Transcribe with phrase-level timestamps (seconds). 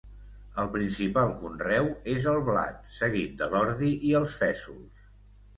[0.61, 5.07] El principal conreu és el blat, seguit de l'ordi i els fesols.